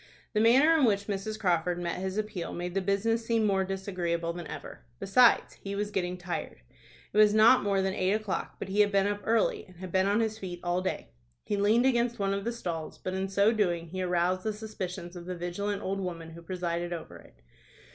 The 0.33 0.39
manner 0.39 0.75
in 0.75 0.85
which 0.85 1.05
Mrs. 1.05 1.39
Crawford 1.39 1.77
met 1.77 1.99
his 1.99 2.17
appeal 2.17 2.53
made 2.53 2.73
the 2.73 2.81
business 2.81 3.23
seem 3.23 3.45
more 3.45 3.63
disagreeable 3.63 4.33
than 4.33 4.47
ever. 4.47 4.79
Besides, 4.97 5.59
he 5.61 5.75
was 5.75 5.91
getting 5.91 6.17
tired. 6.17 6.63
It 7.13 7.17
was 7.19 7.35
not 7.35 7.61
more 7.61 7.83
than 7.83 7.93
eight 7.93 8.13
o'clock, 8.13 8.55
but 8.57 8.67
he 8.69 8.79
had 8.79 8.91
been 8.91 9.05
up 9.05 9.21
early, 9.23 9.63
and 9.67 9.75
had 9.75 9.91
been 9.91 10.07
on 10.07 10.19
his 10.19 10.39
feet 10.39 10.59
all 10.63 10.81
day. 10.81 11.11
He 11.45 11.55
leaned 11.55 11.85
against 11.85 12.17
one 12.17 12.33
of 12.33 12.45
the 12.45 12.51
stalls, 12.51 12.97
but 12.97 13.13
in 13.13 13.29
so 13.29 13.51
doing 13.51 13.89
he 13.89 14.01
aroused 14.01 14.41
the 14.41 14.53
suspicions 14.53 15.15
of 15.15 15.27
the 15.27 15.37
vigilant 15.37 15.83
old 15.83 15.99
woman 15.99 16.31
who 16.31 16.41
presided 16.41 16.93
over 16.93 17.17
it. 17.19 17.35